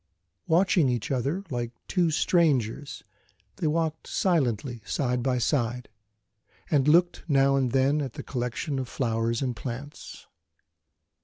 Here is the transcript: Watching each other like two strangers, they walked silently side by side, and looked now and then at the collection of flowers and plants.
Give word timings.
Watching 0.47 0.89
each 0.89 1.11
other 1.11 1.43
like 1.51 1.71
two 1.87 2.09
strangers, 2.09 3.03
they 3.57 3.67
walked 3.67 4.07
silently 4.07 4.81
side 4.83 5.21
by 5.21 5.37
side, 5.37 5.89
and 6.71 6.87
looked 6.87 7.23
now 7.27 7.55
and 7.55 7.71
then 7.71 8.01
at 8.01 8.13
the 8.13 8.23
collection 8.23 8.79
of 8.79 8.87
flowers 8.89 9.43
and 9.43 9.55
plants. 9.55 10.25